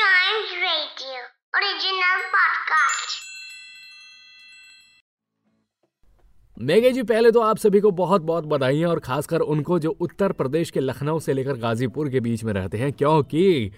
Radio, 0.00 1.22
original 1.54 2.20
podcast. 2.34 3.16
मेघे 6.60 6.90
जी, 6.90 7.02
पहले 7.02 7.30
तो 7.30 7.40
आप 7.40 7.58
सभी 7.58 7.80
को 7.80 7.90
बहुत 7.90 8.22
बहुत 8.22 8.44
बधाई 8.44 8.82
और 8.84 8.98
खासकर 8.98 9.40
उनको 9.40 9.78
जो 9.78 9.90
उत्तर 10.00 10.32
प्रदेश 10.32 10.70
के 10.70 10.80
लखनऊ 10.80 11.18
से 11.18 11.32
लेकर 11.32 11.56
गाजीपुर 11.56 12.08
के 12.08 12.20
बीच 12.20 12.44
में 12.44 12.52
रहते 12.52 12.78
हैं, 12.78 12.92
क्योंकि 12.92 13.72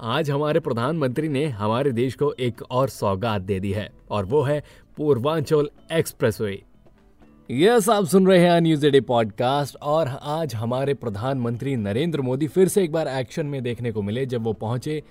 आज 0.00 0.30
हमारे 0.30 0.60
प्रधानमंत्री 0.60 1.28
ने 1.28 1.46
हमारे 1.46 1.92
देश 1.92 2.14
को 2.14 2.32
एक 2.32 2.62
और 2.70 2.88
सौगात 2.88 3.42
दे 3.42 3.60
दी 3.60 3.72
है, 3.72 3.90
और 4.10 4.24
वो 4.24 4.42
है 4.42 4.62
पूर्वांचल 4.96 5.70
एक्सप्रेसवे 5.92 6.62
यस, 7.50 7.88
आप 7.88 8.04
सुन 8.04 8.26
रहे 8.26 8.38
हैं 8.38 8.60
न्यूज़ 8.60 8.86
डे 8.86 9.00
पॉडकास्ट 9.00 9.76
और 9.76 10.08
आज 10.22 10.54
हमारे 10.54 10.94
प्रधानमंत्री 10.94 11.76
नरेंद्र 11.76 12.20
मोदी 12.20 12.48
फिर 12.48 12.68
से 12.68 12.84
एक 12.84 12.92
बार 12.92 13.08
एक्शन 13.08 13.46
में 13.46 13.62
देखने 13.62 13.92
को 13.92 14.02
मिले, 14.02 14.26
जब 14.26 14.42
वो 14.42 14.52
पहुँचे 14.52 15.02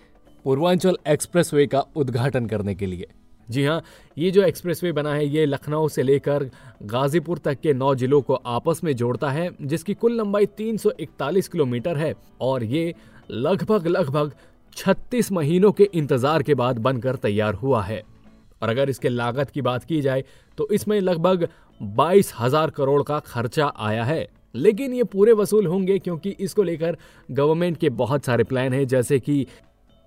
पूर्वांचल 0.48 0.96
एक्सप्रेसवे 1.08 1.66
का 1.68 1.80
उद्घाटन 1.96 2.46
करने 2.46 2.74
के 2.76 2.86
लिए। 2.86 3.08
जी 3.50 3.64
हाँ 3.66 3.82
ये 4.18 4.30
जो 4.32 4.44
एक्सप्रेसवे 4.44 4.92
बना 4.92 5.14
है, 5.14 5.26
ये 5.26 5.46
लखनऊ 5.46 5.88
से 5.88 6.04
लेकर 6.04 6.50
गाजीपुर 6.84 7.38
तक 7.38 7.60
के 7.60 7.74
नौ 7.74 7.94
जिलों 7.96 8.22
को 8.22 8.34
आपस 8.34 8.82
में 8.84 8.96
जोड़ता 8.96 9.32
है, 9.32 9.50
जिसकी 9.62 9.94
कुल 9.94 10.16
लंबाई 10.16 10.46
341 10.58 11.48
किलोमीटर 11.48 11.98
है 11.98 12.14
और 12.42 12.64
ये 12.66 12.94
लगभग 13.32 13.88
लगभग 13.88 14.32
36 14.78 15.32
महीनों 15.32 15.72
के 15.72 15.90
इंतज़ार 15.94 16.44
के 16.44 16.56
बाद 16.56 16.80
बनकर 16.80 17.16
तैयार 17.18 17.54
हुआ 17.56 17.84
है। 17.84 18.02
और 18.62 18.70
अगर 18.70 18.90
इसके 18.90 19.10
लागत 19.10 19.50
की 19.50 19.62
बात 19.64 19.84
की 19.84 20.02
जाए 20.02 20.24
तो 20.58 20.70
इसमें 20.72 21.00
लगभग 21.02 21.48
बाईस 21.82 22.34
हज़ार 22.40 22.70
करोड़ 22.72 23.02
का 23.04 23.20
खर्चा 23.28 23.72
आया 23.78 24.04
है। 24.06 24.28
लेकिन 24.56 24.94
ये 24.94 25.04
पूरे 25.06 25.34
वसूल 25.36 25.66
होंगे 25.68 26.00
क्योंकि 26.00 26.36
इसको 26.40 26.64
लेकर 26.64 26.98
गवर्नमेंट 27.30 27.78
के 27.78 27.90
बहुत 27.92 28.26
सारे 28.26 28.44
प्लान 28.46 28.74
हैं, 28.74 28.88
जैसे 28.88 29.20
कि 29.20 29.46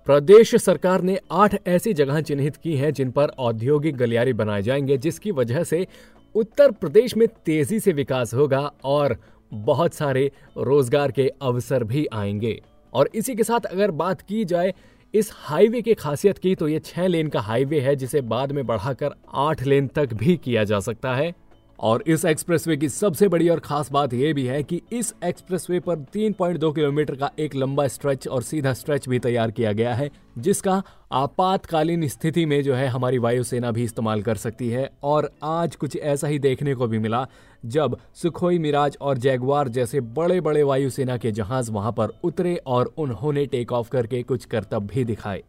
प्रदेश 0.06 0.54
सरकार 0.54 1.02
ने 1.02 1.18
आठ 1.32 1.54
ऐसी 1.68 1.92
जगह 1.92 2.20
चिन्हित 2.20 2.56
की 2.56 2.76
हैं 2.76 2.92
जिन 2.92 3.10
पर 3.10 3.28
औद्योगिक 3.28 3.96
गलियारे 3.96 4.32
बनाए 4.32 4.62
जाएँगे, 4.62 4.96
जिसकी 4.96 5.30
वजह 5.30 5.64
से 5.64 5.86
उत्तर 6.34 6.70
प्रदेश 6.70 7.16
में 7.16 7.26
तेज़ी 7.46 7.80
से 7.80 7.92
विकास 7.92 8.34
होगा 8.34 8.60
और 8.84 9.16
बहुत 9.52 9.94
सारे 9.94 10.30
रोज़गार 10.58 11.12
के 11.12 11.28
अवसर 11.42 11.84
भी 11.84 12.06
आएँगे। 12.12 12.60
और 12.92 13.10
इसी 13.14 13.34
के 13.34 13.44
साथ 13.44 13.66
अगर 13.66 13.90
बात 13.90 14.20
की 14.20 14.44
जाए 14.44 14.72
इस 15.14 15.30
हाईवे 15.34 15.82
की 15.82 15.94
खासियत 15.94 16.38
की 16.38 16.54
तो 16.54 16.68
ये 16.68 16.78
छह 16.78 17.06
लेन 17.06 17.28
का 17.28 17.40
हाईवे 17.40 17.80
है, 17.80 17.96
जिसे 17.96 18.20
बाद 18.20 18.52
में 18.52 18.66
बढ़ाकर 18.66 19.14
आठ 19.34 19.62
लेन 19.62 19.86
तक 19.86 20.14
भी 20.14 20.36
किया 20.36 20.64
जा 20.64 20.80
सकता 20.80 21.14
है। 21.14 21.32
और 21.80 22.02
इस 22.06 22.24
एक्सप्रेसवे 22.24 22.76
की 22.76 22.88
सबसे 22.88 23.28
बड़ी 23.28 23.48
और 23.48 23.60
खास 23.60 23.90
बात 23.92 24.14
यह 24.14 24.32
भी 24.34 24.44
है 24.46 24.62
कि 24.62 24.80
इस 24.92 25.14
एक्सप्रेसवे 25.24 25.78
पर 25.80 25.98
3.2 26.14 26.72
किलोमीटर 26.72 27.14
का 27.14 27.30
एक 27.38 27.54
लंबा 27.54 27.86
स्ट्रेच 27.86 28.26
और 28.28 28.42
सीधा 28.42 28.72
स्ट्रेच 28.72 29.08
भी 29.08 29.18
तैयार 29.18 29.50
किया 29.50 29.72
गया 29.72 29.94
है, 29.94 30.10
जिसका 30.38 30.82
आपातकालीन 31.12 32.06
स्थिति 32.08 32.44
में 32.46 32.62
जो 32.62 32.74
है 32.74 32.86
हमारी 32.86 33.18
वायुसेना 33.18 33.70
भी 33.70 33.84
इस्तेमाल 33.84 34.22
कर 34.22 34.36
सकती 34.36 34.68
है। 34.68 34.88
और 35.02 35.30
आज 35.42 35.76
कुछ 35.76 35.96
ऐसा 35.96 36.28
ही 36.28 36.38
देखने 36.38 36.74
को 36.74 36.86
भी 36.86 36.98
मिला, 36.98 37.26
जब 37.66 37.96
सुखोई 38.14 38.58
मिराज 38.58 38.96
और 39.00 39.18
जैगवार 39.18 39.68
जैसे 39.68 40.00
बड़े 40.00 40.40
बड़े 40.40 40.62
वायुसेना 40.62 41.16
के 41.16 41.32
जहाज़ 41.32 41.70
वहाँ 41.72 41.92
पर 41.92 42.08
उतरे 42.24 42.54
और 42.66 42.92
उन्होंने 42.98 43.46
टेक 43.46 43.72
ऑफ़ 43.72 43.90
करके 43.90 44.22
कुछ 44.22 44.44
करतब 44.44 44.86
भी 44.86 45.04
दिखाए। 45.04 45.42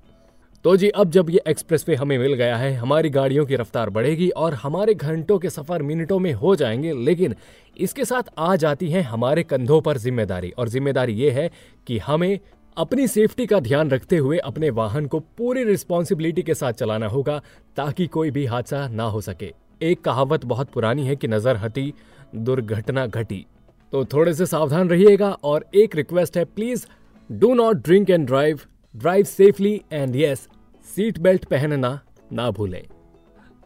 तो 0.65 0.75
जी, 0.77 0.89
अब 0.89 1.09
जब 1.11 1.29
ये 1.29 1.41
एक्सप्रेस 1.47 1.85
वे 1.87 1.95
हमें 1.95 2.17
मिल 2.17 2.33
गया 2.33 2.57
है, 2.57 2.73
हमारी 2.73 3.09
गाड़ियों 3.09 3.45
की 3.45 3.55
रफ्तार 3.55 3.89
बढ़ेगी 3.89 4.29
और 4.29 4.53
हमारे 4.53 4.93
घंटों 4.93 5.37
के 5.39 5.49
सफ़र 5.49 5.81
मिनटों 5.81 6.19
में 6.19 6.31
हो 6.33 6.55
जाएँगे, 6.55 6.93
लेकिन 6.93 7.35
इसके 7.77 8.05
साथ 8.05 8.29
आ 8.37 8.55
जाती 8.55 8.89
है 8.89 9.01
हमारे 9.01 9.43
कंधों 9.43 9.81
पर 9.81 9.97
ज़िम्मेदारी। 9.97 10.49
और 10.49 10.69
ज़िम्मेदारी 10.69 11.13
ये 11.13 11.31
है 11.31 11.49
कि 11.87 11.97
हमें 11.97 12.39
अपनी 12.77 13.07
सेफ्टी 13.07 13.45
का 13.45 13.59
ध्यान 13.59 13.89
रखते 13.89 14.17
हुए 14.17 14.37
अपने 14.37 14.69
वाहन 14.69 15.05
को 15.05 15.19
पूरी 15.37 15.63
रिस्पॉन्सिबिलिटी 15.63 16.43
के 16.43 16.53
साथ 16.53 16.73
चलाना 16.73 17.07
होगा, 17.07 17.41
ताकि 17.77 18.07
कोई 18.07 18.31
भी 18.31 18.45
हादसा 18.45 18.87
ना 18.87 19.03
हो 19.03 19.21
सके। 19.21 19.53
एक 19.81 20.01
कहावत 20.01 20.45
बहुत 20.45 20.69
पुरानी 20.69 21.05
है 21.07 21.15
कि 21.15 21.27
नज़र 21.27 21.57
हटी, 21.57 21.93
दुर्घटना 22.35 23.05
घटी। 23.07 23.45
तो 23.93 24.05
थोड़े 24.05 24.33
से 24.33 24.45
सावधान 24.45 24.89
रहिएगा 24.89 25.31
और 25.43 25.65
एक 25.75 25.95
रिक्वेस्ट 25.95 26.37
है, 26.37 26.45
please 26.45 26.85
do 27.29 27.53
not 27.53 27.77
drink 27.77 28.09
and 28.09 28.27
drive. 28.27 28.59
Drive 28.95 29.25
safely 29.25 29.81
and 29.91 30.15
yes 30.15 30.47
seat 30.95 31.19
belt 31.19 31.45
पहनना 31.45 31.99
ना 32.33 32.49
भूलें। 32.51 32.83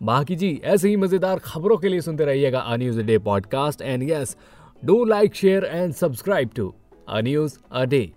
बाकी 0.03 0.35
जी, 0.35 0.61
ऐसे 0.63 0.89
ही 0.89 0.95
मज़ेदार 0.95 1.39
खबरों 1.39 1.77
के 1.77 1.89
लिए 1.89 2.01
सुनते 2.01 2.25
रहिएगा 2.25 2.59
a 2.59 2.75
news 2.77 3.01
day 3.01 3.17
podcast 3.19 3.81
and 3.81 4.03
yes 4.09 4.35
do 4.83 5.03
like 5.05 5.35
share 5.35 5.65
and 5.65 5.93
subscribe 5.93 6.49
to 6.55 6.73
a 7.09 7.21
news 7.21 7.57
a 7.71 7.85
day 7.85 8.11